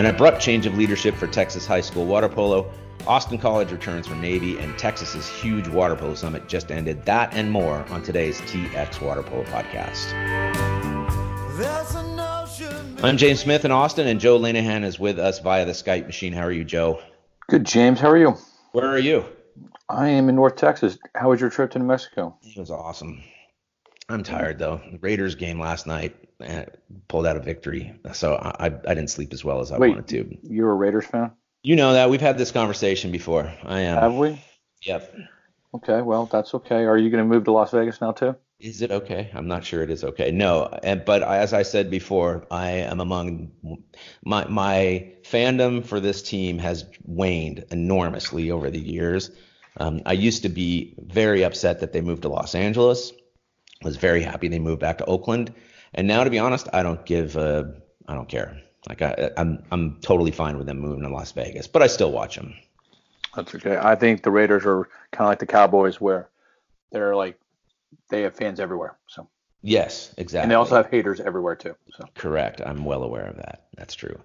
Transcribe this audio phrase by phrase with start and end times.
[0.00, 2.72] An abrupt change of leadership for Texas high school water polo.
[3.06, 7.04] Austin College returns from Navy, and Texas's huge water polo summit just ended.
[7.04, 10.14] That and more on today's TX Water Polo podcast.
[13.02, 16.32] I'm James Smith in Austin, and Joe Lanahan is with us via the Skype machine.
[16.32, 17.02] How are you, Joe?
[17.50, 18.00] Good, James.
[18.00, 18.38] How are you?
[18.72, 19.26] Where are you?
[19.90, 20.96] I am in North Texas.
[21.14, 22.38] How was your trip to New Mexico?
[22.42, 23.22] It was awesome.
[24.08, 24.80] I'm tired though.
[24.90, 26.16] The Raiders game last night
[27.08, 30.08] pulled out a victory, so I, I didn't sleep as well as I Wait, wanted
[30.08, 30.38] to.
[30.42, 31.32] You're a Raiders fan?
[31.62, 33.52] You know that we've had this conversation before.
[33.64, 33.98] I am.
[33.98, 34.42] Have we?
[34.82, 35.14] Yep.
[35.74, 36.84] Okay, well that's okay.
[36.84, 38.34] Are you going to move to Las Vegas now too?
[38.58, 39.30] Is it okay?
[39.32, 40.30] I'm not sure it is okay.
[40.30, 43.52] No, and but as I said before, I am among
[44.24, 49.30] my my fandom for this team has waned enormously over the years.
[49.76, 53.12] Um, I used to be very upset that they moved to Los Angeles
[53.82, 55.54] was very happy they moved back to Oakland.
[55.94, 57.74] And now, to be honest, I don't give a,
[58.06, 58.60] I don't care.
[58.88, 62.12] Like I, I'm, I'm totally fine with them moving to Las Vegas, but I still
[62.12, 62.54] watch them.
[63.36, 63.78] That's okay.
[63.80, 66.28] I think the Raiders are kind of like the Cowboys, where
[66.90, 67.38] they're like
[68.08, 68.96] they have fans everywhere.
[69.06, 69.28] So
[69.62, 70.44] yes, exactly.
[70.44, 71.76] And they also have haters everywhere too.
[71.96, 72.60] So correct.
[72.64, 73.66] I'm well aware of that.
[73.76, 74.18] That's true,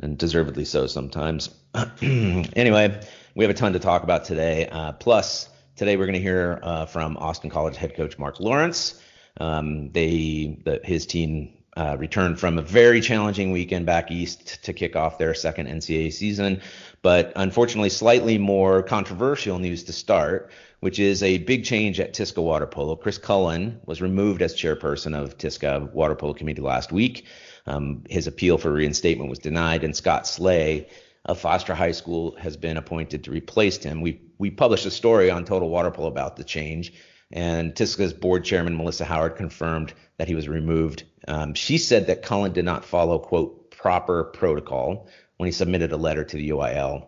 [0.00, 1.48] and deservedly so sometimes.
[2.02, 3.00] anyway,
[3.34, 4.68] we have a ton to talk about today.
[4.68, 9.02] Uh, plus, Today we're going to hear uh, from Austin College head coach Mark Lawrence.
[9.40, 14.72] Um, they the, his team uh, returned from a very challenging weekend back east to
[14.72, 16.60] kick off their second NCAA season,
[17.00, 22.42] but unfortunately slightly more controversial news to start, which is a big change at Tisca
[22.42, 22.94] Water Polo.
[22.94, 27.26] Chris Cullen was removed as chairperson of Tisca Water Polo Committee last week.
[27.66, 30.88] Um, his appeal for reinstatement was denied, and Scott Slay
[31.24, 34.00] of Foster High School has been appointed to replace him.
[34.00, 36.92] We we published a story on Total Water Polo about the change,
[37.32, 41.04] and Tisca's board chairman Melissa Howard confirmed that he was removed.
[41.28, 45.96] Um, she said that Cullen did not follow quote proper protocol when he submitted a
[45.96, 47.06] letter to the UIL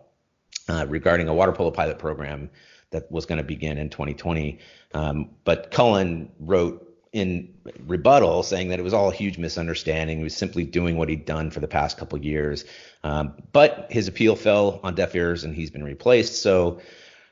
[0.67, 2.49] uh, regarding a water polo pilot program
[2.91, 4.59] that was going to begin in 2020.
[4.93, 7.53] Um, but Cullen wrote in
[7.85, 10.17] rebuttal saying that it was all a huge misunderstanding.
[10.17, 12.65] He was simply doing what he'd done for the past couple years.
[13.03, 16.41] Um, but his appeal fell on deaf ears and he's been replaced.
[16.41, 16.81] So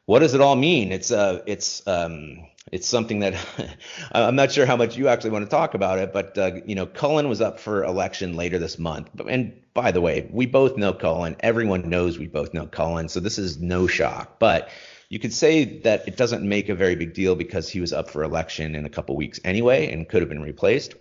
[0.05, 0.91] what does it all mean?
[0.91, 3.35] It's uh it's um it's something that
[4.11, 6.75] I'm not sure how much you actually want to talk about it, but uh, you
[6.75, 9.09] know, Cullen was up for election later this month.
[9.27, 11.35] And by the way, we both know Cullen.
[11.41, 14.39] Everyone knows we both know Cullen, so this is no shock.
[14.39, 14.69] But
[15.09, 18.09] you could say that it doesn't make a very big deal because he was up
[18.09, 20.95] for election in a couple weeks anyway and could have been replaced.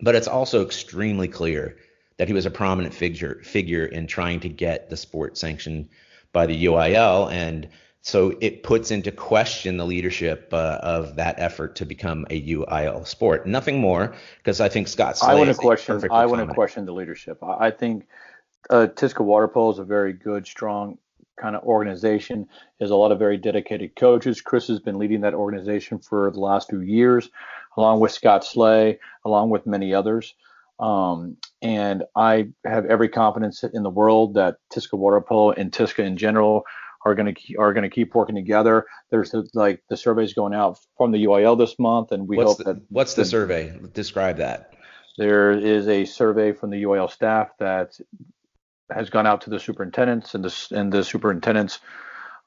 [0.00, 1.78] But it's also extremely clear
[2.18, 5.88] that he was a prominent figure figure in trying to get the sport sanctioned
[6.32, 7.68] by the UIL and
[8.06, 13.04] so it puts into question the leadership uh, of that effort to become a UIL
[13.04, 13.48] sport.
[13.48, 15.18] Nothing more, because I think Scott.
[15.18, 16.00] Slay I want to question.
[16.12, 17.42] I want to question the leadership.
[17.42, 18.06] I think
[18.70, 20.98] uh, Tisca Water Polo is a very good, strong
[21.36, 22.46] kind of organization
[22.78, 24.40] is a lot of very dedicated coaches.
[24.40, 27.28] Chris has been leading that organization for the last few years,
[27.76, 30.32] along with Scott Slay, along with many others.
[30.78, 36.04] Um, and I have every confidence in the world that Tisca Water Polo and Tisca
[36.04, 36.62] in general
[37.06, 38.86] are going to are going to keep working together.
[39.10, 42.48] There's the, like the surveys going out from the UIL this month, and we what's
[42.48, 42.82] hope the, that.
[42.88, 43.78] What's the, the survey?
[43.92, 44.74] Describe that.
[45.16, 47.98] There is a survey from the UIL staff that
[48.90, 51.78] has gone out to the superintendents, and the and the superintendents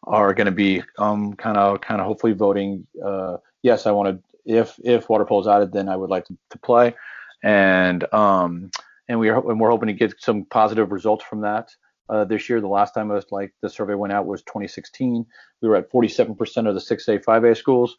[0.04, 2.86] are going to be um kind of kind of hopefully voting.
[3.04, 4.24] Uh, yes, I want to.
[4.46, 6.96] If if water polo is added, then I would like to, to play,
[7.44, 8.72] and um
[9.08, 11.70] and we are and we're hoping to get some positive results from that.
[12.10, 15.26] Uh, this year, the last time it was like the survey went out was 2016.
[15.62, 17.96] We were at 47% of the 6A, 5A schools,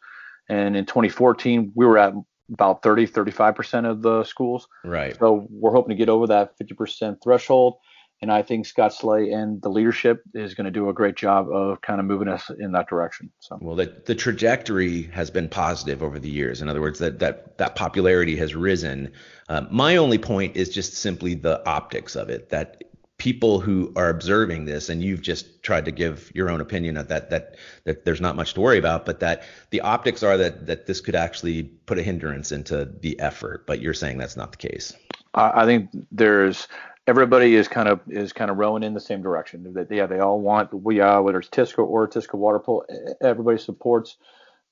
[0.49, 2.13] and in 2014 we were at
[2.51, 4.67] about 30, 35% of the schools.
[4.83, 5.17] Right.
[5.17, 7.75] So we're hoping to get over that 50% threshold
[8.21, 11.49] and I think Scott Slay and the leadership is going to do a great job
[11.49, 13.31] of kind of moving us in that direction.
[13.39, 16.61] So well, the, the trajectory has been positive over the years.
[16.61, 19.11] In other words, that that that popularity has risen.
[19.49, 22.49] Uh, my only point is just simply the optics of it.
[22.49, 22.83] That
[23.21, 27.07] people who are observing this, and you've just tried to give your own opinion of
[27.07, 30.65] that that that there's not much to worry about, but that the optics are that
[30.65, 33.67] that this could actually put a hindrance into the effort.
[33.67, 34.91] But you're saying that's not the case.
[35.35, 36.67] I think there's
[37.05, 39.71] everybody is kind of is kind of rowing in the same direction.
[39.71, 42.85] That yeah, they all want we are whether it's Tisca or Tisca water polo.
[43.21, 44.17] Everybody supports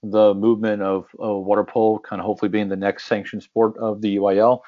[0.01, 4.01] the movement of, of water polo, kind of hopefully being the next sanctioned sport of
[4.01, 4.61] the UIL.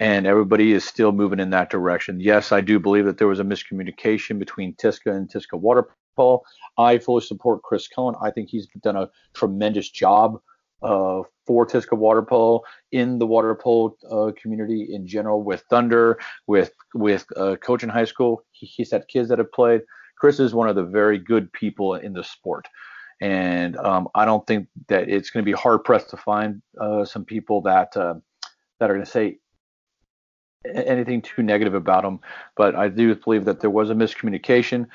[0.00, 2.20] And everybody is still moving in that direction.
[2.20, 5.60] Yes, I do believe that there was a miscommunication between Tisca and Tisca
[6.16, 6.42] polo.
[6.78, 8.14] I fully support Chris Cullen.
[8.20, 10.40] I think he's done a tremendous job
[10.82, 12.62] uh, for Tisca water polo
[12.92, 17.88] in the water polo uh, community in general, with Thunder, with with uh, coach in
[17.88, 18.44] high school.
[18.52, 19.82] He, he's had kids that have played.
[20.18, 22.66] Chris is one of the very good people in the sport,
[23.20, 27.04] and um, I don't think that it's going to be hard pressed to find uh,
[27.04, 28.14] some people that uh,
[28.78, 29.38] that are going to say
[30.64, 32.20] anything too negative about him.
[32.56, 34.86] But I do believe that there was a miscommunication.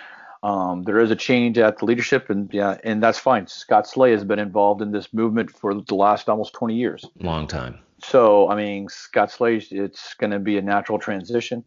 [0.41, 3.47] Um, there is a change at the leadership, and yeah, and that's fine.
[3.47, 7.05] Scott Slay has been involved in this movement for the last almost 20 years.
[7.19, 7.79] Long time.
[8.01, 11.65] So I mean, Scott Slay, it's going to be a natural transition,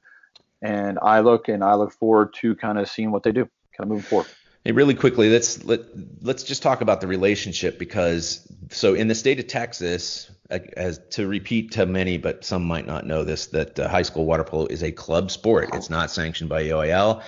[0.62, 3.44] and I look and I look forward to kind of seeing what they do,
[3.76, 4.28] kind of moving forward.
[4.64, 5.80] Hey, really quickly, let's let
[6.20, 11.26] let's just talk about the relationship because so in the state of Texas, as to
[11.26, 14.66] repeat to many, but some might not know this, that uh, high school water polo
[14.66, 15.70] is a club sport.
[15.72, 17.22] It's not sanctioned by UIL.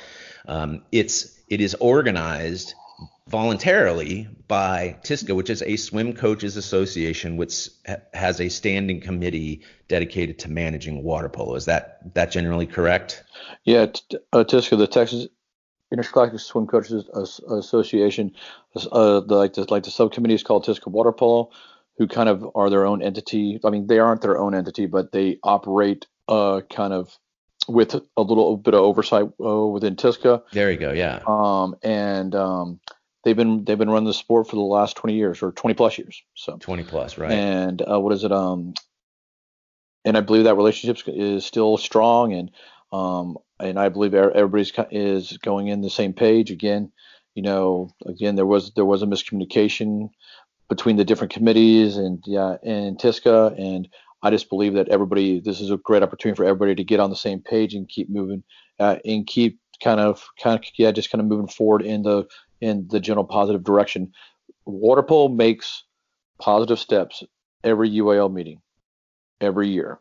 [0.47, 2.75] Um, it's it is organized
[3.27, 7.69] voluntarily by TISCA, which is a swim coaches association, which
[8.13, 11.55] has a standing committee dedicated to managing water polo.
[11.55, 13.25] Is that that generally correct?
[13.65, 13.87] Yeah,
[14.33, 15.27] uh, TISCA, the Texas
[15.95, 17.09] Interscholastic Swim Coaches
[17.49, 18.33] Association,
[18.91, 21.51] uh, the, like the like the subcommittee is called TISCA Water Polo,
[21.97, 23.61] who kind of are their own entity.
[23.65, 27.17] I mean, they aren't their own entity, but they operate uh, kind of
[27.69, 30.43] with a little bit of oversight uh, within Tisca.
[30.53, 30.93] There you go.
[30.93, 31.21] Yeah.
[31.27, 32.81] Um, and um,
[33.23, 35.97] they've been they've been running the sport for the last 20 years or 20 plus
[35.97, 36.25] years.
[36.35, 37.31] So 20 plus, right?
[37.31, 38.33] And uh, what is it?
[38.33, 38.75] Um,
[40.05, 42.51] and I believe that relationship is still strong, and
[42.93, 46.51] um, and I believe everybody's is going in the same page.
[46.51, 46.93] Again,
[47.35, 50.11] you know, again there was there was a miscommunication
[50.69, 53.89] between the different committees and yeah and Tisca and
[54.25, 57.11] I just believe that everybody, this is a great opportunity for everybody to get on
[57.11, 58.43] the same page and keep moving
[58.81, 62.25] uh, and keep kind of, kind of, yeah, just kind of moving forward in the
[62.63, 64.13] in the general positive direction.
[64.65, 65.85] Water polo makes
[66.41, 67.23] positive steps
[67.63, 68.63] every UIL meeting,
[69.43, 70.01] every year,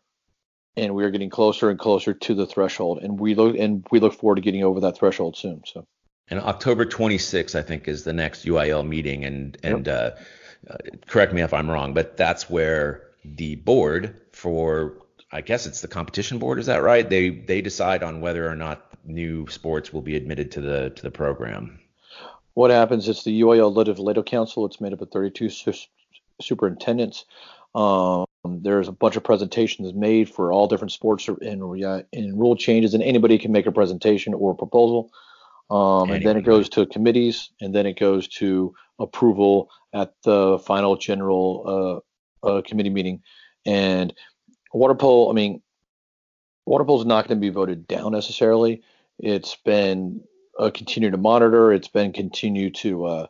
[0.75, 3.99] and we are getting closer and closer to the threshold, and we look and we
[3.99, 5.63] look forward to getting over that threshold soon.
[5.65, 5.85] So.
[6.29, 10.19] And October 26th, I think, is the next UIL meeting, and and yep.
[10.69, 10.77] uh, uh,
[11.07, 14.97] correct me if I'm wrong, but that's where the board for
[15.31, 17.09] I guess it's the competition board, is that right?
[17.09, 21.01] They they decide on whether or not new sports will be admitted to the to
[21.01, 21.79] the program.
[22.53, 23.09] What happens?
[23.09, 24.65] It's the UIL Legislative Council.
[24.65, 25.73] It's made up of 32 su-
[26.39, 27.25] superintendents.
[27.73, 32.55] Um, there's a bunch of presentations made for all different sports and, uh, and rule
[32.55, 35.11] changes, and anybody can make a presentation or a proposal.
[35.69, 40.59] Um, and then it goes to committees, and then it goes to approval at the
[40.59, 42.03] final general
[42.43, 43.21] uh, uh, committee meeting.
[43.65, 44.13] And
[44.73, 45.61] water polo, I mean,
[46.65, 48.83] water polo is not going to be voted down necessarily.
[49.19, 50.21] It's been
[50.59, 51.71] uh, continue to monitor.
[51.71, 53.27] It's been continued to, uh,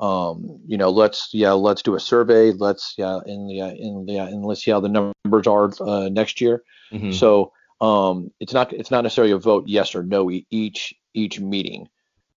[0.00, 2.52] um, you know, let's yeah, let's do a survey.
[2.52, 4.88] Let's yeah, in the in the and let's see how the
[5.24, 6.62] numbers are uh, next year.
[6.92, 7.12] Mm-hmm.
[7.12, 11.88] So um, it's not it's not necessarily a vote yes or no each each meeting.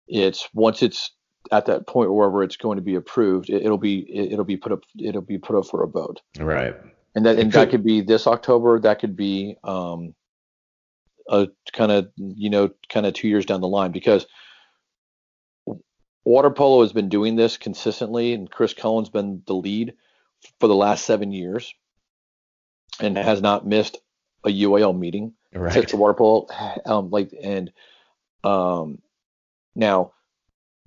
[0.07, 1.13] It's once it's
[1.53, 4.57] at that point wherever it's going to be approved, it, will be it, will be
[4.57, 6.21] put up it'll be put up for a vote.
[6.39, 6.75] Right
[7.17, 8.79] and that and could, that could be this October.
[8.79, 10.15] That could be um,
[11.29, 14.27] a kind of you know kind of two years down the line because
[16.27, 19.95] water polo has been doing this consistently, and Chris Cullen's been the lead
[20.61, 21.73] for the last seven years,
[23.01, 23.99] and has not missed
[24.45, 25.73] a UIL meeting right.
[25.73, 26.49] since the water polo.
[26.85, 27.73] Um, like and
[28.45, 28.99] um,
[29.75, 30.13] now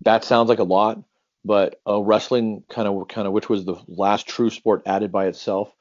[0.01, 1.01] that sounds like a lot,
[1.43, 5.27] but uh, wrestling kind of kind of which was the last true sport added by
[5.27, 5.73] itself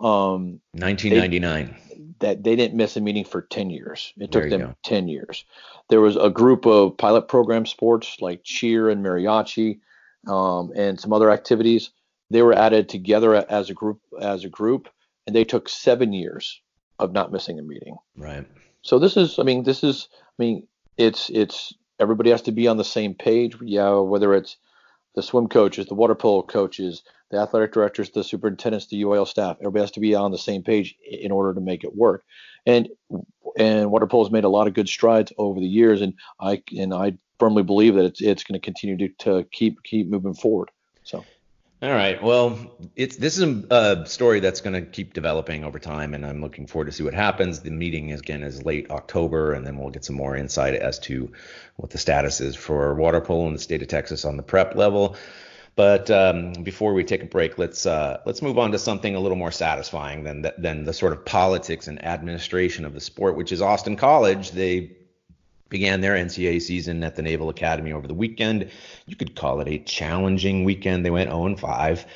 [0.00, 1.66] um, 1999.
[1.66, 4.12] They, that they didn't miss a meeting for 10 years.
[4.16, 4.74] It took them go.
[4.84, 5.44] 10 years.
[5.90, 9.80] There was a group of pilot program sports like cheer and mariachi
[10.26, 11.90] um, and some other activities.
[12.30, 14.88] They were added together as a group as a group,
[15.26, 16.60] and they took seven years
[16.98, 17.96] of not missing a meeting.
[18.16, 18.46] Right.
[18.82, 22.68] So this is, I mean, this is, I mean, it's it's everybody has to be
[22.68, 23.56] on the same page.
[23.60, 24.56] Yeah, whether it's
[25.14, 29.56] the swim coaches, the water polo coaches, the athletic directors, the superintendents, the UIL staff.
[29.60, 32.24] Everybody has to be on the same page in order to make it work.
[32.66, 32.88] And
[33.56, 36.62] and water polo has made a lot of good strides over the years, and I
[36.76, 40.34] and I firmly believe that it's it's going to continue to to keep keep moving
[40.34, 40.70] forward.
[41.02, 41.24] So.
[41.84, 42.22] All right.
[42.22, 42.58] Well,
[42.96, 46.66] it's this is a story that's going to keep developing over time, and I'm looking
[46.66, 47.60] forward to see what happens.
[47.60, 50.98] The meeting is, again is late October, and then we'll get some more insight as
[51.00, 51.30] to
[51.76, 54.76] what the status is for water polo in the state of Texas on the prep
[54.76, 55.16] level.
[55.76, 59.20] But um, before we take a break, let's uh, let's move on to something a
[59.20, 63.36] little more satisfying than the, than the sort of politics and administration of the sport,
[63.36, 64.52] which is Austin College.
[64.52, 64.92] They
[65.74, 68.70] began their NCAA season at the Naval Academy over the weekend.
[69.06, 71.04] You could call it a challenging weekend.
[71.04, 72.06] They went 0 5.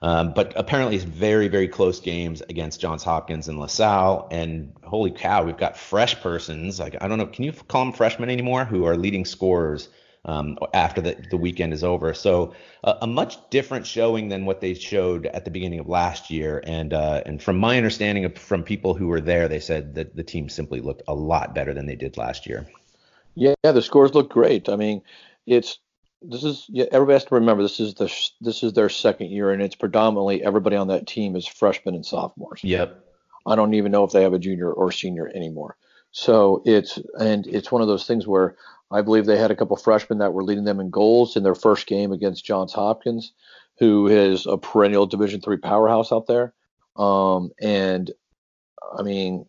[0.00, 4.28] Um, but apparently, it's very, very close games against Johns Hopkins and LaSalle.
[4.30, 6.78] And holy cow, we've got fresh persons.
[6.78, 8.64] Like I don't know, can you call them freshmen anymore?
[8.64, 9.88] Who are leading scorers
[10.24, 12.14] um, after the, the weekend is over.
[12.14, 16.30] So uh, a much different showing than what they showed at the beginning of last
[16.30, 16.62] year.
[16.64, 20.14] And uh, and from my understanding of, from people who were there, they said that
[20.14, 22.68] the team simply looked a lot better than they did last year.
[23.38, 24.68] Yeah, the scores look great.
[24.68, 25.02] I mean,
[25.46, 25.78] it's
[26.22, 29.52] this is yeah, everybody has to remember this is the this is their second year,
[29.52, 32.62] and it's predominantly everybody on that team is freshmen and sophomores.
[32.64, 33.04] Yep.
[33.46, 35.76] I don't even know if they have a junior or senior anymore.
[36.10, 38.56] So it's and it's one of those things where
[38.90, 41.54] I believe they had a couple freshmen that were leading them in goals in their
[41.54, 43.32] first game against Johns Hopkins,
[43.78, 46.54] who is a perennial Division three powerhouse out there.
[46.96, 48.10] Um, and
[48.98, 49.46] I mean,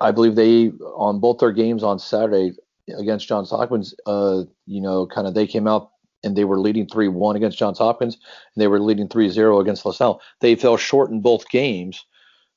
[0.00, 2.52] I believe they on both their games on Saturday
[2.88, 5.90] against Johns Hopkins, uh, you know, kind of they came out
[6.22, 10.20] and they were leading 3-1 against Johns Hopkins and they were leading 3-0 against LaSalle.
[10.40, 12.04] They fell short in both games,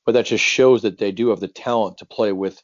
[0.06, 2.62] but that just shows that they do have the talent to play with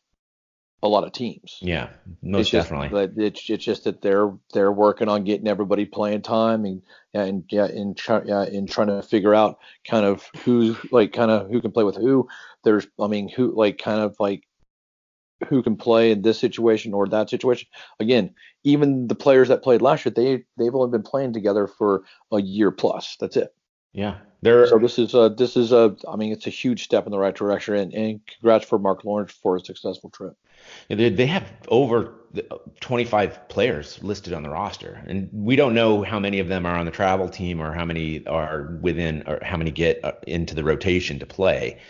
[0.84, 1.58] a lot of teams.
[1.62, 1.88] Yeah,
[2.22, 2.88] most it's just, definitely.
[2.88, 6.82] But it's it's just that they're they're working on getting everybody playing time and
[7.14, 11.30] and yeah, in try, yeah, in trying to figure out kind of who like kind
[11.30, 12.28] of who can play with who.
[12.64, 14.44] There's I mean who like kind of like
[15.48, 17.68] who can play in this situation or that situation.
[18.00, 22.04] Again, even the players that played last year, they they've only been playing together for
[22.32, 23.16] a year plus.
[23.20, 23.54] That's it.
[23.92, 24.66] Yeah, there.
[24.66, 27.18] So this is a this is a I mean it's a huge step in the
[27.18, 30.34] right direction, and, and congrats for Mark Lawrence for a successful trip.
[30.88, 32.14] They they have over
[32.80, 36.76] 25 players listed on the roster, and we don't know how many of them are
[36.76, 40.54] on the travel team or how many are within or how many get uh, into
[40.54, 41.80] the rotation to play.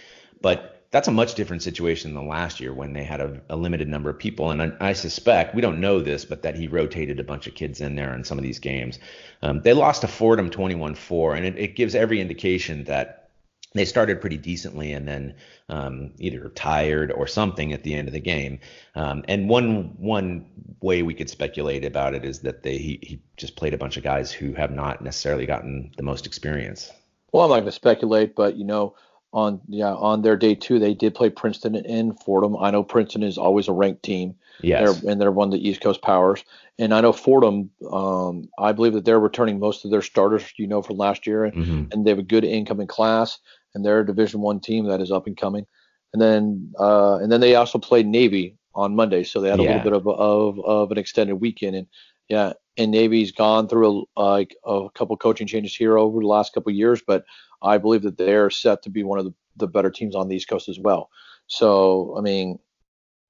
[0.42, 3.88] But that's a much different situation than last year when they had a, a limited
[3.88, 4.52] number of people.
[4.52, 7.56] And I, I, suspect we don't know this, but that he rotated a bunch of
[7.56, 9.00] kids in there in some of these games.
[9.42, 13.30] Um, they lost to Fordham 21-4, and it, it, gives every indication that
[13.72, 15.34] they started pretty decently and then
[15.68, 18.60] um, either tired or something at the end of the game.
[18.94, 20.46] Um, and one one
[20.80, 23.96] way we could speculate about it is that they he, he just played a bunch
[23.96, 26.92] of guys who have not necessarily gotten the most experience.
[27.32, 28.94] Well, I'm not going to speculate, but you know
[29.34, 32.56] on yeah on their day two they did play Princeton in Fordham.
[32.56, 34.36] I know Princeton is always a ranked team.
[34.62, 35.00] Yes.
[35.00, 36.44] They're, and they're one of the East Coast powers.
[36.78, 37.70] And I know Fordham.
[37.90, 40.44] Um, I believe that they're returning most of their starters.
[40.56, 41.86] You know from last year, mm-hmm.
[41.90, 43.38] and they have a good incoming class.
[43.74, 45.66] And they're a Division One team that is up and coming.
[46.12, 49.64] And then uh, and then they also played Navy on Monday, so they had a
[49.64, 49.82] yeah.
[49.82, 51.74] little bit of, of of an extended weekend.
[51.74, 51.86] And
[52.28, 56.52] yeah, and Navy's gone through a, like a couple coaching changes here over the last
[56.52, 57.24] couple years, but
[57.62, 60.36] I believe that they're set to be one of the, the better teams on the
[60.36, 61.10] East Coast as well.
[61.46, 62.58] So, I mean,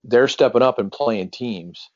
[0.03, 1.91] they're stepping up and playing teams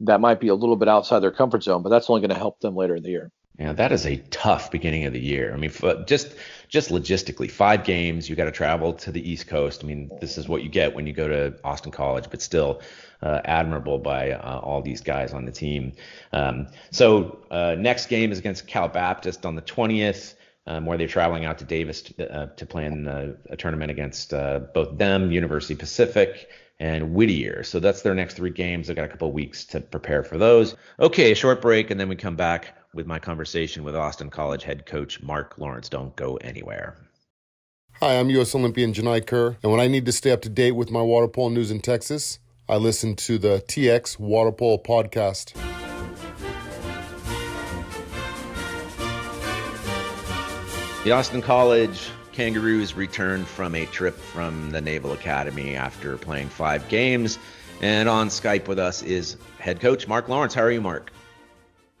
[0.00, 2.38] that might be a little bit outside their comfort zone, but that's only going to
[2.38, 3.30] help them later in the year.
[3.58, 5.54] Yeah, that is a tough beginning of the year.
[5.54, 5.70] I mean,
[6.06, 6.34] just
[6.68, 9.82] just logistically, five games, you got to travel to the East Coast.
[9.82, 12.82] I mean, this is what you get when you go to Austin College, but still
[13.22, 15.92] uh, admirable by uh, all these guys on the team.
[16.32, 20.34] Um, so uh, next game is against Cal Baptist on the 20th
[20.66, 23.90] um, where they're traveling out to Davis to, uh, to play in a, a tournament
[23.90, 27.62] against uh, both them, University Pacific, and Whittier.
[27.62, 28.86] So that's their next three games.
[28.86, 30.76] They've got a couple weeks to prepare for those.
[31.00, 34.86] Okay, short break, and then we come back with my conversation with Austin College head
[34.86, 35.88] coach Mark Lawrence.
[35.88, 36.98] Don't go anywhere.
[38.00, 38.54] Hi, I'm U.S.
[38.54, 41.28] Olympian Janai Kerr, and when I need to stay up to date with my water
[41.28, 45.52] polo news in Texas, I listen to the TX Water Polo podcast.
[51.04, 56.88] The Austin College Kangaroos returned from a trip from the Naval Academy after playing five
[56.88, 57.38] games.
[57.80, 60.52] And on Skype with us is head coach Mark Lawrence.
[60.52, 61.12] How are you, Mark?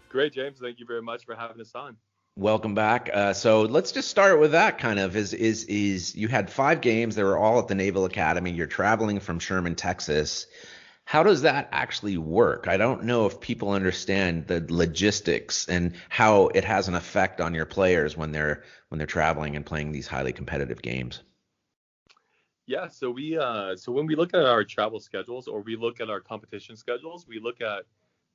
[0.08, 0.58] Great, James.
[0.58, 1.96] Thank you very much for having us on.
[2.36, 3.08] Welcome back.
[3.12, 6.80] Uh, so let's just start with that kind of is is is you had five
[6.80, 7.14] games.
[7.14, 8.50] They were all at the Naval Academy.
[8.50, 10.46] You're traveling from Sherman, Texas
[11.06, 12.66] how does that actually work?
[12.66, 17.54] I don't know if people understand the logistics and how it has an effect on
[17.54, 21.22] your players when they're when they're traveling and playing these highly competitive games.
[22.66, 26.00] Yeah, so we uh, so when we look at our travel schedules or we look
[26.00, 27.84] at our competition schedules, we look at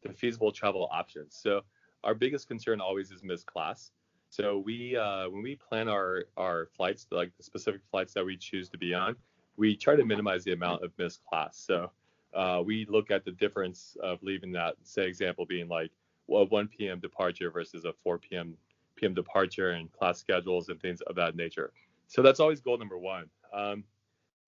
[0.01, 1.35] the feasible travel options.
[1.35, 1.63] So
[2.03, 3.91] our biggest concern always is missed class.
[4.29, 8.37] So we uh, when we plan our our flights, like the specific flights that we
[8.37, 9.15] choose to be on,
[9.57, 11.57] we try to minimize the amount of missed class.
[11.57, 11.91] So
[12.33, 15.91] uh, we look at the difference of leaving that, say, example being like
[16.29, 16.99] a 1 p.m.
[16.99, 18.55] departure versus a 4 p.m.
[18.95, 19.13] p.m.
[19.13, 21.73] departure and class schedules and things of that nature.
[22.07, 23.25] So that's always goal number one.
[23.53, 23.83] Um,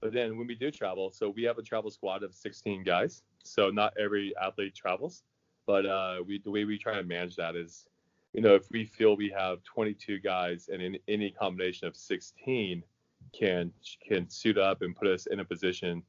[0.02, 3.24] but then when we do travel, so we have a travel squad of 16 guys.
[3.44, 5.24] So not every athlete travels,
[5.66, 7.88] but uh, we the way we try to manage that is
[8.34, 12.84] you know, if we feel we have 22 guys and in any combination of 16
[13.32, 13.72] can
[14.06, 16.04] can suit up and put us in a position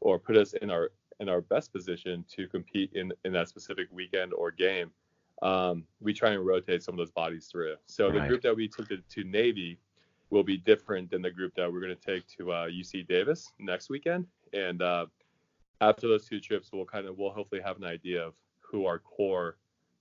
[0.00, 3.88] or put us in our in our best position to compete in in that specific
[3.90, 4.90] weekend or game,
[5.42, 7.76] um, we try and rotate some of those bodies through.
[7.86, 8.20] So right.
[8.20, 9.78] the group that we took to, to, Navy
[10.28, 13.52] will be different than the group that we're going to take to uh, UC Davis
[13.58, 14.26] next weekend.
[14.52, 15.06] And uh,
[15.80, 18.34] after those two trips, we'll kind of we'll hopefully have an idea of
[18.70, 19.56] who our core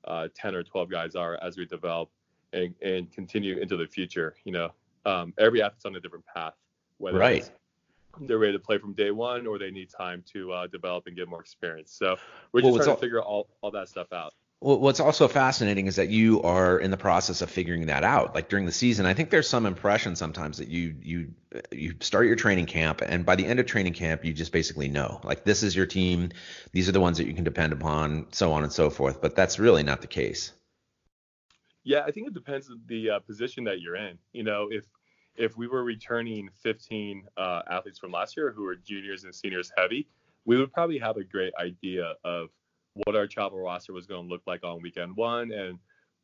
[0.05, 2.09] uh, 10 or 12 guys are as we develop
[2.53, 4.35] and, and continue into the future.
[4.43, 4.69] You know,
[5.05, 6.53] um, every athlete's on a different path,
[6.97, 7.49] whether right.
[8.21, 11.15] they're ready to play from day one or they need time to uh, develop and
[11.15, 11.91] get more experience.
[11.91, 12.15] So
[12.51, 14.33] we're just well, trying to all, figure all, all that stuff out.
[14.61, 18.35] What's also fascinating is that you are in the process of figuring that out.
[18.35, 21.33] Like during the season, I think there's some impression sometimes that you you
[21.71, 24.89] you start your training camp, and by the end of training camp, you just basically
[24.89, 26.31] know like this is your team,
[26.73, 29.21] these are the ones that you can depend upon, so on and so forth.
[29.21, 30.51] But that's really not the case.
[31.85, 34.17] Yeah, I think it depends on the uh, position that you're in.
[34.33, 34.83] You know, if
[35.37, 39.71] if we were returning 15 uh, athletes from last year who are juniors and seniors
[39.77, 40.05] heavy,
[40.43, 42.49] we would probably have a great idea of
[43.05, 45.77] what our travel roster was going to look like on weekend one and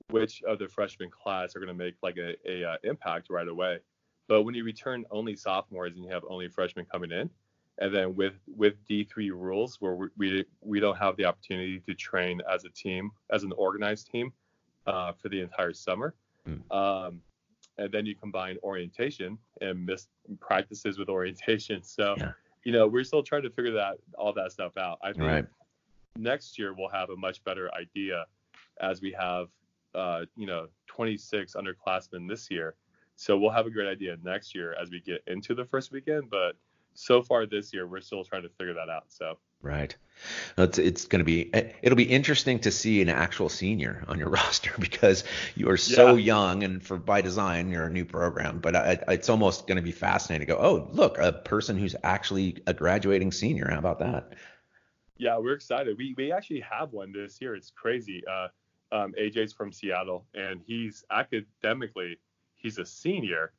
[0.09, 3.47] which of the freshman class are going to make like a, a uh, impact right
[3.47, 3.79] away.
[4.27, 7.29] But when you return only sophomores and you have only freshmen coming in,
[7.77, 11.93] and then with with D3 rules where we we, we don't have the opportunity to
[11.93, 14.31] train as a team, as an organized team,
[14.87, 16.15] uh, for the entire summer.
[16.47, 16.71] Mm.
[16.71, 17.21] Um,
[17.77, 20.07] and then you combine orientation and miss
[20.39, 21.83] practices with orientation.
[21.83, 22.31] So, yeah.
[22.63, 24.99] you know, we're still trying to figure that all that stuff out.
[25.03, 25.45] I think right
[26.17, 28.25] next year we'll have a much better idea
[28.79, 29.47] as we have
[29.93, 32.75] uh, you know 26 underclassmen this year.
[33.15, 36.29] So we'll have a great idea next year as we get into the first weekend.
[36.29, 36.57] But
[36.95, 39.05] so far this year, we're still trying to figure that out.
[39.09, 39.95] So right,
[40.57, 41.49] it's it's going to be
[41.81, 45.23] it'll be interesting to see an actual senior on your roster because
[45.55, 46.25] you are so yeah.
[46.25, 48.59] young, and for by design, you're a new program.
[48.59, 51.95] But I, it's almost going to be fascinating to go, oh look, a person who's
[52.03, 53.69] actually a graduating senior.
[53.69, 54.33] How about that?
[55.17, 55.97] Yeah, we're excited.
[55.97, 57.55] We we actually have one this year.
[57.55, 58.21] It's crazy.
[58.29, 58.47] Uh,
[58.91, 62.17] um, AJ's from Seattle, and he's academically
[62.65, 63.53] he's a senior,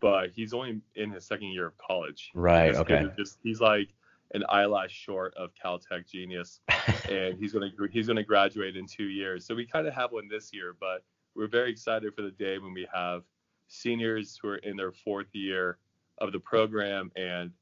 [0.00, 2.30] but he's only in his second year of college.
[2.34, 2.74] Right.
[2.74, 3.06] Okay.
[3.16, 3.94] Just he's like
[4.34, 6.60] an eyelash short of Caltech genius,
[7.10, 9.46] and he's gonna he's gonna graduate in two years.
[9.46, 12.58] So we kind of have one this year, but we're very excited for the day
[12.58, 13.22] when we have
[13.68, 15.78] seniors who are in their fourth year
[16.18, 17.52] of the program and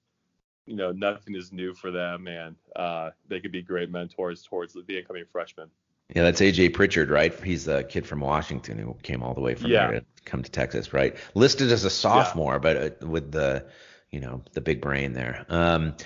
[0.66, 4.74] you know nothing is new for them, and uh, they could be great mentors towards
[4.74, 5.70] the incoming freshmen.
[6.14, 7.34] Yeah, that's AJ Pritchard, right?
[7.42, 9.90] He's the kid from Washington who came all the way from yeah.
[9.90, 11.16] there to come to Texas, right?
[11.34, 12.58] Listed as a sophomore, yeah.
[12.58, 13.66] but uh, with the
[14.10, 15.44] you know the big brain there.
[15.48, 15.96] Um,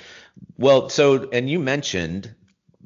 [0.56, 2.34] well, so and you mentioned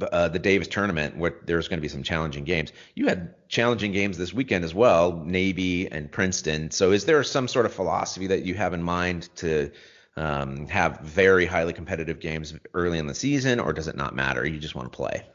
[0.00, 2.72] uh, the Davis tournament where there's going to be some challenging games.
[2.94, 6.72] You had challenging games this weekend as well, Navy and Princeton.
[6.72, 9.70] So is there some sort of philosophy that you have in mind to
[10.16, 14.46] um, have very highly competitive games early in the season, or does it not matter?
[14.46, 15.26] You just want to play?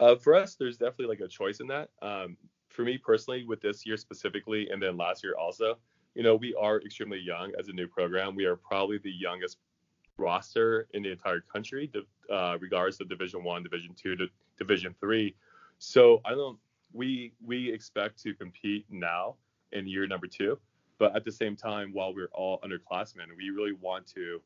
[0.00, 1.90] Uh, for us, there's definitely like a choice in that.
[2.00, 2.36] Um,
[2.68, 5.76] for me personally, with this year specifically, and then last year also,
[6.14, 8.34] you know, we are extremely young as a new program.
[8.34, 9.58] We are probably the youngest
[10.16, 11.90] roster in the entire country,
[12.30, 15.34] uh, regards to Division One, Division Two, to Division Three.
[15.78, 16.58] So I don't.
[16.92, 19.36] We we expect to compete now
[19.72, 20.58] in year number two.
[21.02, 24.40] But at the same time, while we're all underclassmen, we really want to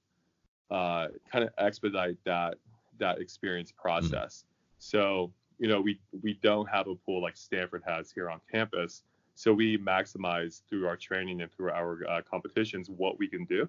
[0.70, 2.54] uh, kind of expedite that
[2.98, 4.38] that experience process.
[4.38, 4.76] Mm-hmm.
[4.78, 9.02] So you know, we we don't have a pool like Stanford has here on campus.
[9.34, 13.68] So we maximize through our training and through our uh, competitions what we can do.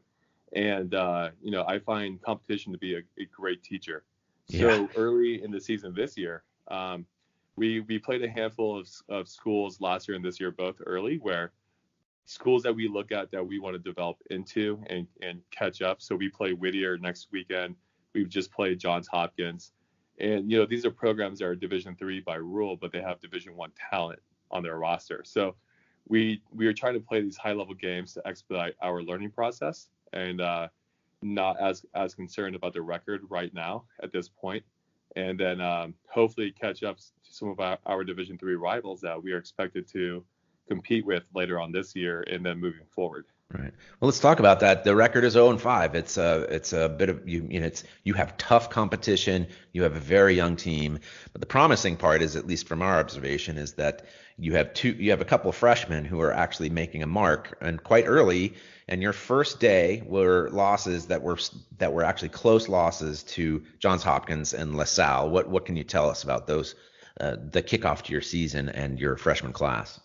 [0.54, 4.06] And uh, you know, I find competition to be a, a great teacher.
[4.47, 4.62] Yeah.
[4.62, 7.06] So early in the season this year, um,
[7.58, 11.17] we we played a handful of, of schools last year and this year both early
[11.17, 11.52] where
[12.28, 16.02] schools that we look at that we want to develop into and, and catch up.
[16.02, 17.76] So we play Whittier next weekend.
[18.13, 19.72] We've just played Johns Hopkins.
[20.20, 23.22] And you know, these are programs that are division three by rule, but they have
[23.22, 24.20] division one talent
[24.52, 25.24] on their roster.
[25.24, 25.56] So
[26.10, 29.88] we we are trying to play these high level games to expedite our learning process
[30.12, 30.68] and uh,
[31.22, 34.63] not as as concerned about the record right now at this point.
[35.16, 39.22] And then um, hopefully catch up to some of our, our division three rivals that
[39.22, 40.26] we are expected to
[40.68, 43.26] compete with later on this year and then moving forward.
[43.54, 43.72] Right.
[44.00, 44.84] Well, let's talk about that.
[44.84, 45.96] The record is 0 and 5.
[45.96, 49.48] It's a it's a bit of you you know it's you have tough competition.
[49.72, 51.00] You have a very young team,
[51.32, 54.06] but the promising part is at least from our observation is that
[54.38, 57.58] you have two you have a couple of freshmen who are actually making a mark
[57.62, 58.56] and quite early
[58.90, 61.38] and your first day were losses that were
[61.78, 65.30] that were actually close losses to Johns Hopkins and LaSalle.
[65.30, 66.76] What what can you tell us about those
[67.20, 70.00] uh, the kickoff to your season and your freshman class?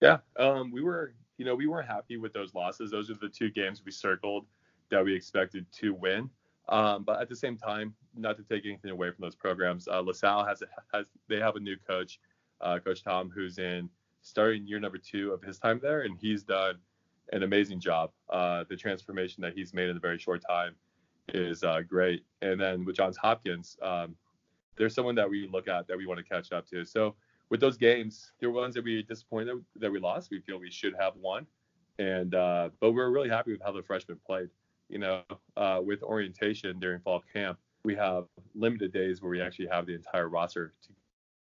[0.00, 2.90] Yeah, um, we were, you know, we weren't happy with those losses.
[2.90, 4.46] Those are the two games we circled
[4.90, 6.30] that we expected to win.
[6.68, 10.00] Um, but at the same time, not to take anything away from those programs, uh,
[10.00, 12.18] LaSalle has has they have a new coach,
[12.60, 13.88] uh, Coach Tom, who's in
[14.22, 16.74] starting year number two of his time there, and he's done
[17.32, 18.10] an amazing job.
[18.28, 20.74] Uh, the transformation that he's made in a very short time
[21.28, 22.24] is uh, great.
[22.42, 24.16] And then with Johns Hopkins, um,
[24.76, 26.84] there's someone that we look at that we want to catch up to.
[26.84, 27.14] So
[27.50, 30.30] with those games, there were ones that we disappointed that we lost.
[30.30, 31.46] We feel we should have won,
[31.98, 34.48] and uh, but we're really happy with how the freshmen played.
[34.88, 35.22] You know,
[35.56, 39.94] uh, with orientation during fall camp, we have limited days where we actually have the
[39.94, 40.74] entire roster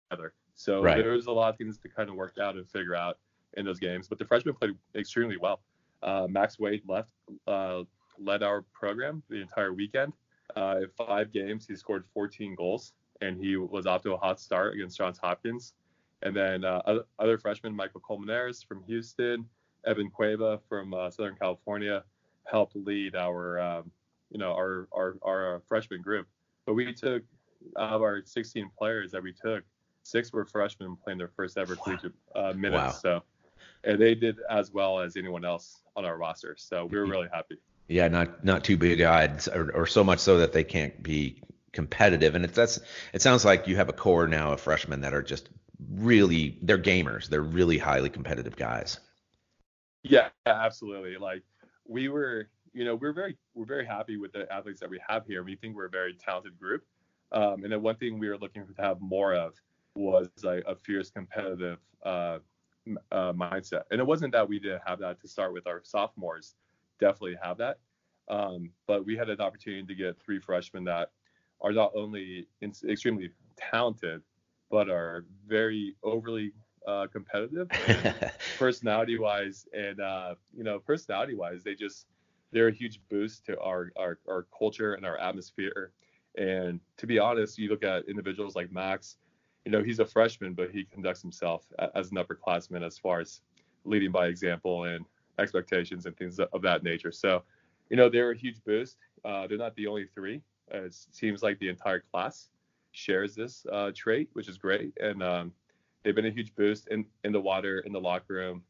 [0.09, 0.33] together.
[0.55, 0.97] So right.
[0.97, 3.17] there's a lot of things to kind of work out and figure out
[3.55, 4.07] in those games.
[4.07, 5.61] But the freshmen played extremely well.
[6.03, 7.11] Uh, Max Wade left
[7.47, 7.83] uh,
[8.17, 10.13] led our program the entire weekend.
[10.55, 14.39] Uh, in five games, he scored 14 goals, and he was off to a hot
[14.39, 15.73] start against Johns Hopkins.
[16.21, 16.81] And then uh,
[17.17, 19.45] other, freshmen, Michael Colmenares from Houston,
[19.85, 22.03] Evan Cueva from uh, Southern California,
[22.43, 23.91] helped lead our, um,
[24.29, 26.27] you know, our, our, our uh, freshman group.
[26.65, 27.23] But we took
[27.77, 29.63] out of our 16 players that we took,
[30.03, 33.03] six were freshmen playing their first ever collegiate uh, minutes.
[33.03, 33.21] Wow.
[33.21, 33.23] So,
[33.83, 36.55] and they did as well as anyone else on our roster.
[36.57, 37.57] So we were really happy.
[37.87, 41.41] Yeah, not not too big odds, or, or so much so that they can't be
[41.71, 42.35] competitive.
[42.35, 42.79] And it's that's
[43.13, 45.49] it sounds like you have a core now of freshmen that are just
[45.93, 47.27] really they're gamers.
[47.27, 48.99] They're really highly competitive guys.
[50.03, 51.17] Yeah, absolutely.
[51.17, 51.43] Like
[51.87, 55.25] we were, you know, we're very we're very happy with the athletes that we have
[55.25, 55.43] here.
[55.43, 56.83] We think we're a very talented group.
[57.31, 59.53] Um, and the one thing we were looking to have more of
[59.95, 62.39] was like a fierce competitive uh,
[63.11, 63.83] uh, mindset.
[63.91, 66.55] And it wasn't that we didn't have that to start with our sophomores.
[66.99, 67.77] Definitely have that.
[68.29, 71.11] Um, but we had an opportunity to get three freshmen that
[71.61, 74.21] are not only in, extremely talented,
[74.69, 76.51] but are very overly
[76.87, 77.67] uh, competitive,
[78.57, 82.07] personality-wise, and uh, you know, personality-wise, they just
[82.51, 85.91] they're a huge boost to our, our our culture and our atmosphere.
[86.37, 89.17] And to be honest, you look at individuals like Max,
[89.65, 93.41] you know, he's a freshman, but he conducts himself as an upperclassman as far as
[93.83, 95.05] leading by example and
[95.37, 97.11] expectations and things of that nature.
[97.11, 97.43] So,
[97.89, 98.97] you know, they're a huge boost.
[99.25, 100.41] Uh, they're not the only three.
[100.71, 102.49] it seems like the entire class
[102.91, 104.93] shares this uh, trait, which is great.
[104.99, 105.53] And um,
[106.03, 108.63] they've been a huge boost in, in the water, in the locker room,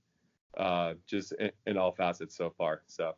[0.58, 2.82] uh, just in, in, all facets so far.
[2.88, 3.16] So.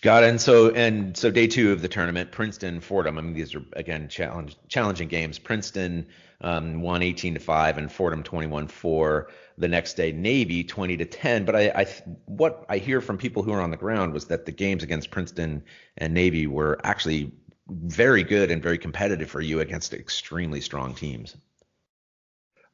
[0.00, 0.30] Got it.
[0.30, 3.18] And so and so day two of the tournament, Princeton, Fordham.
[3.18, 5.40] I mean, these are again challenge, challenging games.
[5.40, 6.06] Princeton
[6.40, 9.28] um, won 18 to five, and Fordham 21 four.
[9.56, 11.44] The next day, Navy 20 to 10.
[11.44, 11.86] But I, I,
[12.26, 15.10] what I hear from people who are on the ground was that the games against
[15.10, 15.64] Princeton
[15.96, 17.32] and Navy were actually
[17.68, 21.36] very good and very competitive for you against extremely strong teams.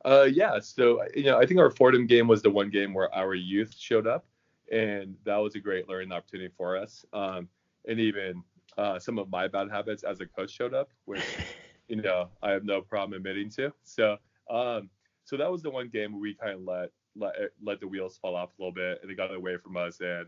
[0.05, 0.59] Uh, yeah.
[0.61, 3.75] So you know, I think our Fordham game was the one game where our youth
[3.77, 4.27] showed up
[4.71, 7.05] and that was a great learning opportunity for us.
[7.13, 7.49] Um,
[7.87, 8.43] and even
[8.79, 11.23] uh, some of my bad habits as a coach showed up, which
[11.89, 13.73] you know I have no problem admitting to.
[13.85, 14.17] So
[14.51, 14.91] um,
[15.25, 18.19] so that was the one game where we kind of let let let the wheels
[18.19, 20.27] fall off a little bit, and it got away from us, and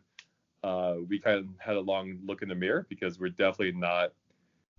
[0.63, 4.13] uh, we kind of had a long look in the mirror because we're definitely not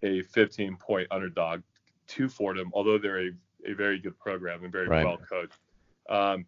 [0.03, 1.61] a 15 point underdog
[2.07, 3.31] to Fordham, although they're a,
[3.65, 5.05] a very good program and very right.
[5.05, 5.59] well coached.
[6.09, 6.45] Um,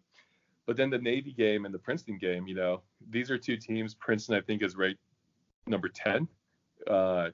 [0.66, 3.94] but then the Navy game and the Princeton game, you know, these are two teams.
[3.94, 5.00] Princeton, I think, is ranked
[5.66, 6.28] number 10
[6.86, 7.30] uh,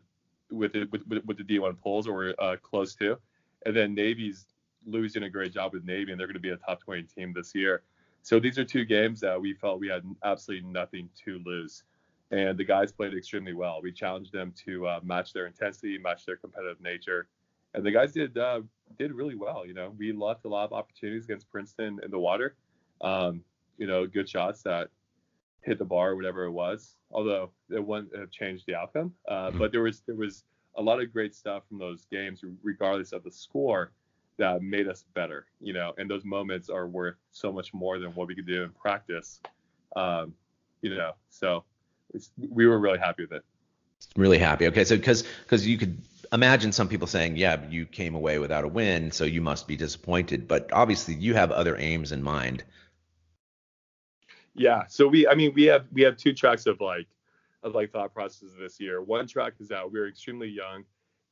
[0.50, 3.18] with, it, with, with the D1 polls, or uh, close to.
[3.64, 4.46] And then Navy's
[4.87, 7.02] Louis doing a great job with Navy, and they're going to be a top 20
[7.02, 7.83] team this year.
[8.22, 11.85] So these are two games that we felt we had absolutely nothing to lose.
[12.30, 13.80] And the guys played extremely well.
[13.82, 17.28] We challenged them to uh, match their intensity, match their competitive nature,
[17.74, 18.62] and the guys did uh,
[18.98, 19.64] did really well.
[19.66, 22.56] You know, we left a lot of opportunities against Princeton in the water,
[23.00, 23.42] um,
[23.78, 24.88] you know, good shots that
[25.60, 26.96] hit the bar, or whatever it was.
[27.12, 29.58] Although it wouldn't have changed the outcome, uh, mm-hmm.
[29.58, 30.44] but there was there was
[30.76, 33.92] a lot of great stuff from those games, regardless of the score,
[34.38, 35.46] that made us better.
[35.60, 38.64] You know, and those moments are worth so much more than what we could do
[38.64, 39.40] in practice.
[39.94, 40.34] Um,
[40.82, 41.64] you know, so
[42.38, 43.45] we were really happy with it.
[44.16, 44.66] Really happy.
[44.69, 45.97] Okay, so because because you could
[46.33, 49.77] imagine some people saying, yeah, you came away without a win, so you must be
[49.77, 50.49] disappointed.
[50.49, 52.64] But obviously, you have other aims in mind.
[54.55, 54.87] Yeah.
[54.88, 57.07] So we, I mean, we have we have two tracks of like
[57.62, 59.03] of like thought processes this year.
[59.03, 60.85] One track is that we're extremely young,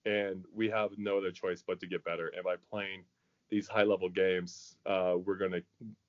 [0.05, 2.29] and we have no other choice but to get better.
[2.29, 3.05] And by playing
[3.51, 5.63] these high level games, uh, we're gonna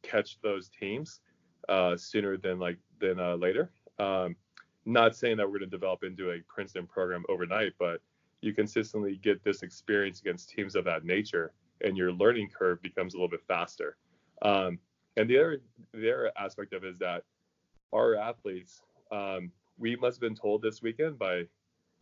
[0.03, 1.21] catch those teams
[1.69, 3.71] uh, sooner than like than uh, later.
[3.97, 4.35] Um,
[4.85, 8.01] not saying that we're gonna develop into a Princeton program overnight, but
[8.41, 13.13] you consistently get this experience against teams of that nature, and your learning curve becomes
[13.13, 13.97] a little bit faster.
[14.41, 14.79] Um,
[15.17, 15.61] and the other
[15.93, 17.23] the other aspect of it is that
[17.93, 21.43] our athletes, um, we must have been told this weekend by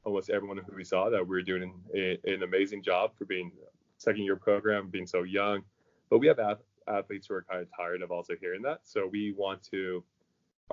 [0.03, 3.51] almost everyone who we saw that we are doing a, an amazing job for being
[3.97, 5.61] second year program, being so young.
[6.09, 6.39] But we have
[6.87, 8.79] athletes who are kind of tired of also hearing that.
[8.83, 10.03] So we want to,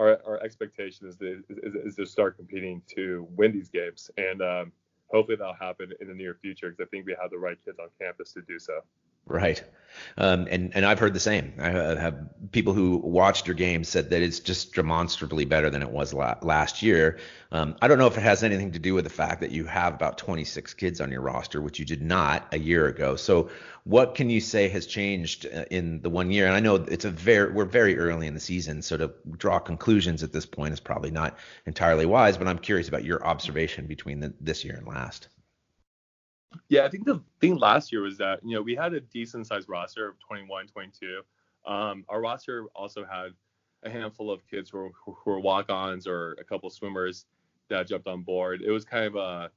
[0.00, 4.10] our, our expectation is to, is, is to start competing to win these games.
[4.16, 4.72] And um,
[5.08, 7.78] hopefully that'll happen in the near future because I think we have the right kids
[7.78, 8.80] on campus to do so.
[9.30, 9.62] Right.
[10.18, 11.54] Um, and and I've heard the same.
[11.58, 12.18] I have
[12.50, 16.34] people who watched your game said that it's just demonstrably better than it was la-
[16.42, 17.18] last year.
[17.52, 19.66] Um, I don't know if it has anything to do with the fact that you
[19.66, 23.14] have about 26 kids on your roster, which you did not a year ago.
[23.14, 23.50] So,
[23.84, 26.46] what can you say has changed uh, in the one year?
[26.46, 29.60] And I know it's a very we're very early in the season, so to draw
[29.60, 32.36] conclusions at this point is probably not entirely wise.
[32.36, 35.28] But I'm curious about your observation between the, this year and last.
[36.68, 39.46] Yeah, I think the thing last year was that, you know, we had a decent
[39.46, 41.22] sized roster of 21, 22.
[41.66, 43.32] Um, our roster also had
[43.82, 47.26] a handful of kids who were, who were walk ons or a couple swimmers
[47.68, 48.62] that jumped on board.
[48.62, 49.50] It was kind of a,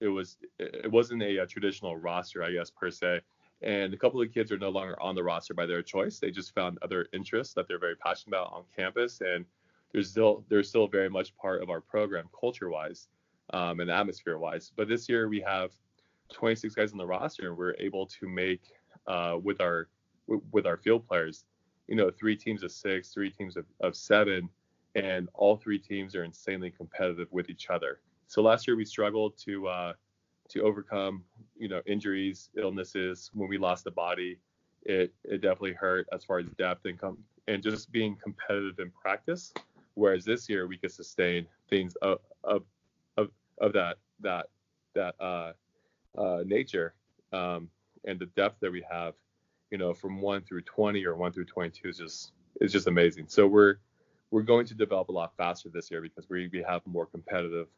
[0.00, 3.20] it was, it wasn't a, a traditional roster, I guess, per se.
[3.62, 6.18] And a couple of kids are no longer on the roster by their choice.
[6.18, 9.20] They just found other interests that they're very passionate about on campus.
[9.20, 9.44] And
[9.92, 13.08] there's still, they're still very much part of our program culture wise
[13.50, 14.72] um, and atmosphere wise.
[14.76, 15.70] But this year we have
[16.32, 18.62] 26 guys on the roster, and we're able to make
[19.06, 19.88] uh, with our
[20.52, 21.44] with our field players,
[21.86, 24.48] you know, three teams of six, three teams of, of seven,
[24.94, 28.00] and all three teams are insanely competitive with each other.
[28.26, 29.92] So last year we struggled to uh,
[30.50, 31.24] to overcome,
[31.56, 33.30] you know, injuries, illnesses.
[33.34, 34.38] When we lost the body,
[34.82, 38.90] it it definitely hurt as far as depth and com- and just being competitive in
[38.90, 39.52] practice.
[39.94, 42.62] Whereas this year we could sustain things of of
[43.16, 44.46] of, of that that
[44.94, 45.52] that uh,
[46.16, 46.94] uh, nature
[47.32, 47.68] um,
[48.04, 49.14] and the depth that we have,
[49.70, 53.26] you know, from one through 20 or one through 22 is just is just amazing.
[53.28, 53.76] So we're
[54.30, 57.68] we're going to develop a lot faster this year because we we have more competitive,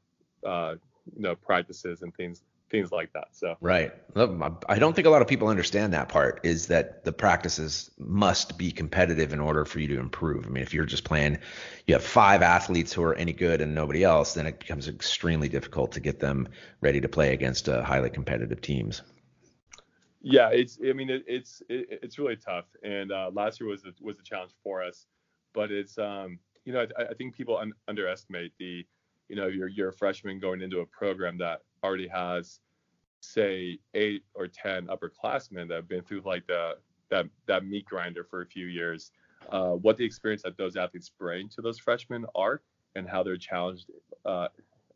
[0.44, 0.74] uh,
[1.14, 3.28] you know, practices and things things like that.
[3.32, 3.92] So right.
[4.68, 8.58] I don't think a lot of people understand that part is that the practices must
[8.58, 10.46] be competitive in order for you to improve.
[10.46, 11.38] I mean, if you're just playing,
[11.86, 15.48] you have five athletes who are any good and nobody else, then it becomes extremely
[15.48, 16.48] difficult to get them
[16.80, 19.02] ready to play against uh, highly competitive teams.
[20.22, 20.78] Yeah, it's.
[20.84, 22.64] I mean, it, it's it, it's really tough.
[22.82, 25.06] And uh, last year was a, was a challenge for us,
[25.54, 28.84] but it's um you know I, I think people un- underestimate the
[29.28, 32.60] you know you're you're a freshman going into a program that already has
[33.20, 36.74] say eight or ten upperclassmen that have been through like the
[37.10, 39.12] that that meat grinder for a few years
[39.50, 42.62] uh, what the experience that those athletes bring to those freshmen are
[42.94, 43.90] and how they're challenged
[44.24, 44.48] uh,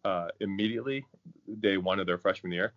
[0.04, 1.04] uh, immediately
[1.60, 2.72] day one of their freshman year.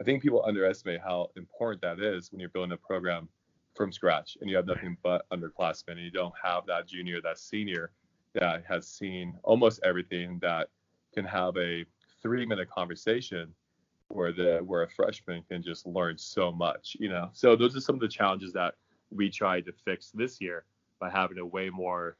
[0.00, 3.28] I think people underestimate how important that is when you're building a program
[3.74, 7.38] from scratch and you have nothing but underclassmen and you don't have that junior that
[7.38, 7.90] senior
[8.34, 10.68] that has seen almost everything that
[11.12, 11.84] can have a
[12.24, 13.54] three minute conversation
[14.08, 17.28] where the where a freshman can just learn so much, you know.
[17.32, 18.74] So those are some of the challenges that
[19.10, 20.64] we tried to fix this year
[20.98, 22.16] by having a way more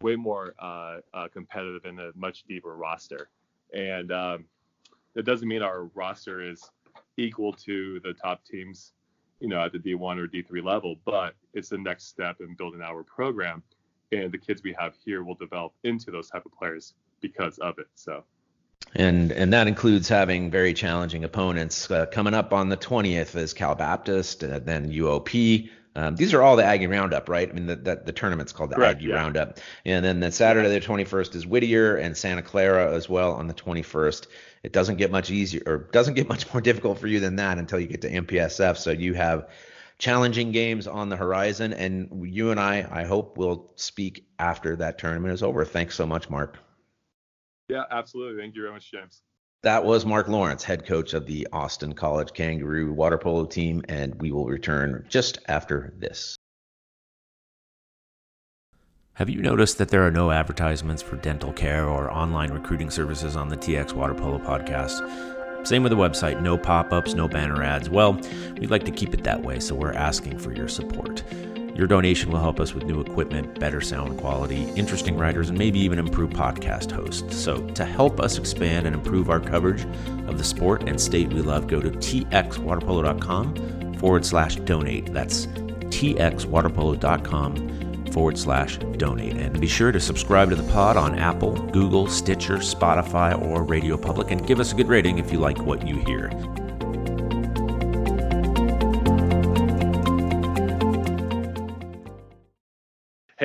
[0.00, 3.30] way more uh, uh, competitive and a much deeper roster.
[3.74, 4.44] And um,
[5.14, 6.70] that doesn't mean our roster is
[7.16, 8.92] equal to the top teams,
[9.40, 12.80] you know, at the D1 or D3 level, but it's the next step in building
[12.80, 13.62] our program.
[14.12, 17.78] And the kids we have here will develop into those type of players because of
[17.78, 17.88] it.
[17.94, 18.22] So
[18.94, 21.90] and and that includes having very challenging opponents.
[21.90, 25.70] Uh, coming up on the 20th is Cal Baptist, uh, then UOP.
[25.96, 27.48] Um, these are all the Aggie Roundup, right?
[27.48, 29.16] I mean, the, the, the tournament's called the Correct, Aggie yeah.
[29.16, 29.58] Roundup.
[29.84, 33.54] And then the Saturday the 21st is Whittier and Santa Clara as well on the
[33.54, 34.28] 21st.
[34.62, 37.58] It doesn't get much easier or doesn't get much more difficult for you than that
[37.58, 38.76] until you get to MPSF.
[38.76, 39.48] So you have
[39.98, 41.72] challenging games on the horizon.
[41.72, 45.64] And you and I, I hope, will speak after that tournament is over.
[45.64, 46.58] Thanks so much, Mark.
[47.68, 48.40] Yeah, absolutely.
[48.40, 49.22] Thank you very much, James.
[49.62, 54.14] That was Mark Lawrence, head coach of the Austin College Kangaroo water polo team, and
[54.20, 56.36] we will return just after this.
[59.14, 63.34] Have you noticed that there are no advertisements for dental care or online recruiting services
[63.34, 65.66] on the TX Water Polo podcast?
[65.66, 67.90] Same with the website, no pop ups, no banner ads.
[67.90, 68.12] Well,
[68.60, 71.24] we'd like to keep it that way, so we're asking for your support.
[71.78, 75.78] Your donation will help us with new equipment, better sound quality, interesting writers, and maybe
[75.78, 77.36] even improve podcast hosts.
[77.36, 79.84] So, to help us expand and improve our coverage
[80.26, 85.12] of the sport and state we love, go to txwaterpolo.com forward slash donate.
[85.12, 89.36] That's txwaterpolo.com forward slash donate.
[89.36, 93.96] And be sure to subscribe to the pod on Apple, Google, Stitcher, Spotify, or Radio
[93.96, 96.32] Public, and give us a good rating if you like what you hear.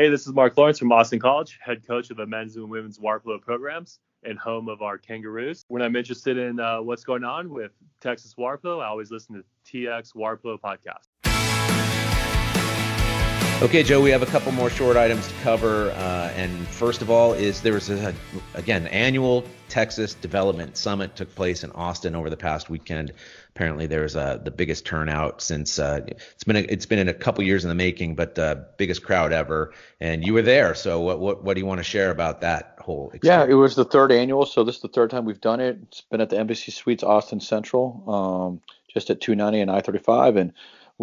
[0.04, 3.00] Hey, this is Mark Lawrence from Austin College, head coach of the men's and women's
[3.00, 5.64] water programs and home of our Kangaroos.
[5.70, 9.44] When I'm interested in uh, what's going on with Texas water I always listen to
[9.66, 11.08] TX Water podcast.
[13.62, 15.92] Okay, Joe, we have a couple more short items to cover.
[15.92, 18.14] Uh, and first of all, is there was a,
[18.56, 23.14] again annual Texas Development Summit took place in Austin over the past weekend.
[23.56, 27.08] Apparently, there was uh, the biggest turnout since uh, it's been a, it's been in
[27.08, 29.74] a couple years in the making, but uh, biggest crowd ever.
[30.00, 32.78] And you were there, so what what, what do you want to share about that
[32.80, 33.12] whole?
[33.14, 33.48] Experience?
[33.48, 35.78] Yeah, it was the third annual, so this is the third time we've done it.
[35.84, 38.62] It's been at the Embassy Suites Austin Central, um,
[38.92, 40.54] just at 290 and I-35, and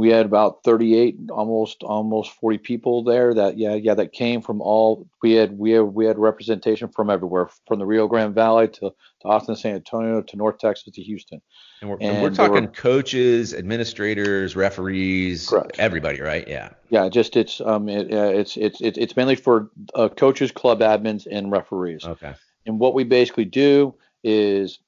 [0.01, 4.63] we had about 38 almost almost 40 people there that yeah yeah that came from
[4.63, 8.67] all we had we had we had representation from everywhere from the rio grande valley
[8.67, 11.43] to, to austin san antonio to north texas to houston.
[11.83, 15.79] And we're, and and we're talking were, coaches administrators referees correct.
[15.79, 16.49] everybody right?
[16.49, 16.71] Yeah.
[16.89, 21.27] Yeah just it's um it, uh, it's it's it's mainly for uh, coaches club admins
[21.31, 22.05] and referees.
[22.05, 22.35] Okay.
[22.65, 24.79] And what we basically do is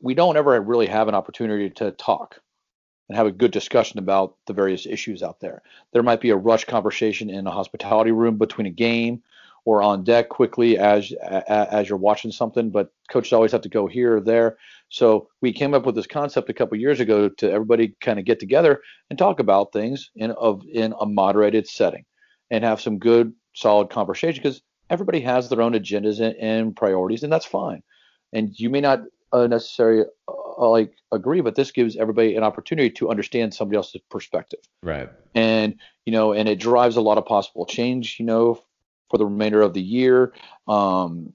[0.00, 2.40] we don't ever really have an opportunity to talk
[3.12, 5.60] and have a good discussion about the various issues out there.
[5.92, 9.22] There might be a rush conversation in a hospitality room between a game
[9.66, 13.86] or on deck quickly as as you're watching something, but coaches always have to go
[13.86, 14.56] here or there.
[14.88, 18.24] So we came up with this concept a couple years ago to everybody kind of
[18.24, 22.06] get together and talk about things in of in a moderated setting
[22.50, 27.24] and have some good solid conversation because everybody has their own agendas and, and priorities
[27.24, 27.82] and that's fine.
[28.32, 29.00] And you may not
[29.34, 30.04] uh, necessarily
[30.70, 34.60] like agree, but this gives everybody an opportunity to understand somebody else's perspective.
[34.82, 35.10] Right.
[35.34, 38.16] And you know, and it drives a lot of possible change.
[38.18, 38.62] You know,
[39.10, 40.32] for the remainder of the year.
[40.66, 41.34] Um,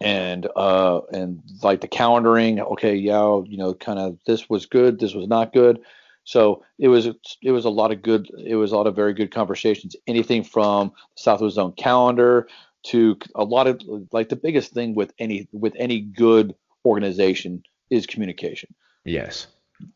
[0.00, 2.60] and uh, and like the calendaring.
[2.72, 5.80] Okay, yeah, you know, kind of this was good, this was not good.
[6.24, 7.06] So it was
[7.42, 8.28] it was a lot of good.
[8.38, 9.96] It was a lot of very good conversations.
[10.06, 12.48] Anything from Southwest Zone calendar
[12.84, 13.80] to a lot of
[14.12, 16.54] like the biggest thing with any with any good
[16.84, 17.62] organization
[17.94, 18.74] is communication.
[19.04, 19.46] Yes.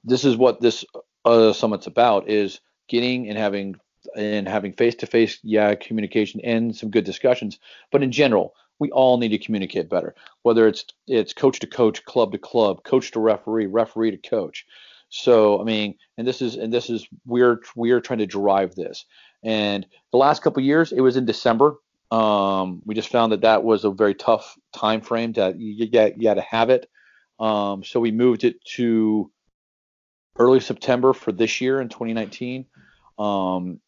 [0.04, 0.84] This is what this
[1.24, 3.76] uh, summit's about is getting and having
[4.16, 7.58] and having face-to-face yeah communication and some good discussions
[7.90, 12.02] but in general we all need to communicate better whether it's it's coach to coach
[12.06, 14.64] club to club coach to referee referee to coach
[15.10, 19.04] so i mean and this is and this is we're we're trying to drive this
[19.42, 21.76] and the last couple years it was in december
[22.10, 26.20] um, we just found that that was a very tough time frame that you, get
[26.20, 26.88] you had to have it.
[27.38, 29.30] Um, so we moved it to
[30.38, 32.66] early September for this year in 2019.
[33.18, 33.80] Um,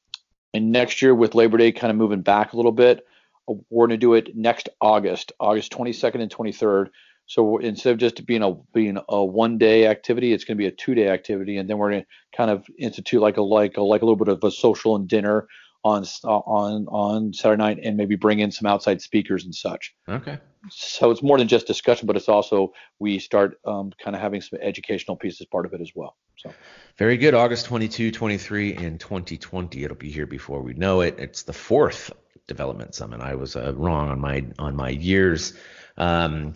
[0.52, 3.06] and next year with Labor Day kind of moving back a little bit,
[3.46, 6.88] we're going to do it next August, August 22nd and 23rd.
[7.26, 10.66] So instead of just being a being a one day activity, it's going to be
[10.66, 13.76] a two day activity, and then we're going to kind of institute like a like
[13.76, 15.46] a like a little bit of a social and dinner
[15.84, 19.94] on on on Saturday night and maybe bring in some outside speakers and such.
[20.08, 20.38] Okay.
[20.68, 24.40] So it's more than just discussion, but it's also we start um, kind of having
[24.40, 26.16] some educational pieces part of it as well.
[26.36, 26.52] So
[26.98, 27.34] very good.
[27.34, 29.84] August 22, 23, and 2020.
[29.84, 31.16] It'll be here before we know it.
[31.18, 32.12] It's the fourth
[32.46, 33.20] development summit.
[33.20, 35.54] I was uh, wrong on my on my years.
[35.96, 36.54] Um,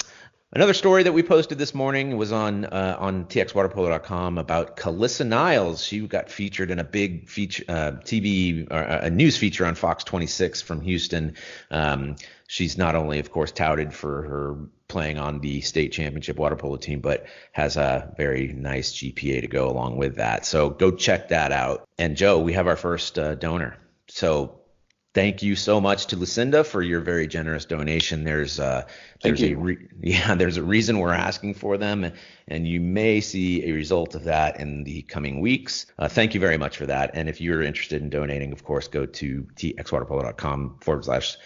[0.54, 5.82] Another story that we posted this morning was on uh, on txwaterpolo.com about Calissa Niles.
[5.84, 10.04] She got featured in a big feature uh, TV or a news feature on Fox
[10.04, 11.34] 26 from Houston.
[11.72, 12.14] Um,
[12.46, 14.56] she's not only, of course, touted for her
[14.88, 19.48] playing on the state championship water polo team, but has a very nice GPA to
[19.48, 20.44] go along with that.
[20.46, 21.88] So go check that out.
[21.98, 23.76] And Joe, we have our first uh, donor.
[24.08, 24.60] So
[25.14, 28.24] thank you so much to Lucinda for your very generous donation.
[28.24, 28.86] There's uh,
[29.22, 32.12] there's a re- yeah there's a reason we're asking for them,
[32.46, 35.86] and you may see a result of that in the coming weeks.
[35.98, 37.12] Uh, thank you very much for that.
[37.14, 41.38] And if you're interested in donating, of course, go to txwaterpolo.com forward slash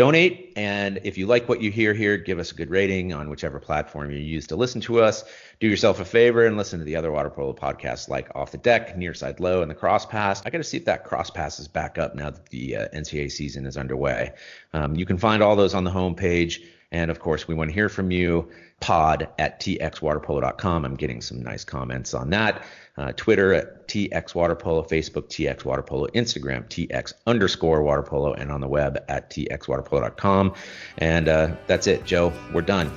[0.00, 0.54] donate.
[0.56, 3.60] And if you like what you hear here, give us a good rating on whichever
[3.60, 5.24] platform you use to listen to us.
[5.60, 8.56] Do yourself a favor and listen to the other water polo podcasts like Off the
[8.56, 10.40] Deck, Near Side Low, and the Cross Pass.
[10.46, 12.88] I got to see if that Cross Pass is back up now that the uh,
[12.94, 14.32] NCAA season is underway.
[14.72, 16.62] Um, you can find all those on the homepage.
[16.92, 18.48] And of course, we want to hear from you.
[18.80, 20.84] Pod at txwaterpolo.com.
[20.84, 22.64] I'm getting some nice comments on that.
[22.96, 28.68] Uh, Twitter at TX Waterpolo, Facebook TX Waterpolo, Instagram TX underscore Waterpolo, and on the
[28.68, 30.54] web at txwaterpolo.com.
[30.98, 32.32] And uh, that's it, Joe.
[32.52, 32.90] We're done.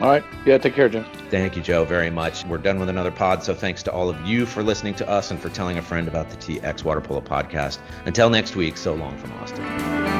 [0.00, 0.24] All right.
[0.44, 1.06] Yeah, take care, Jim.
[1.30, 2.44] Thank you, Joe, very much.
[2.44, 3.42] We're done with another pod.
[3.42, 6.06] So thanks to all of you for listening to us and for telling a friend
[6.06, 7.78] about the TX Waterpolo podcast.
[8.04, 10.15] Until next week, so long from Austin.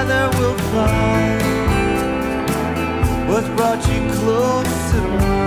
[0.00, 1.42] together we'll find
[3.28, 5.39] what brought you close to me.